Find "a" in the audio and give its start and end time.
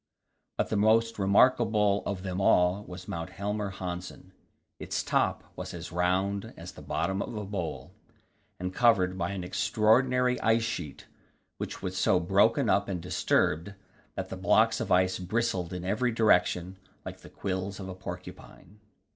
7.35-7.45, 17.87-17.93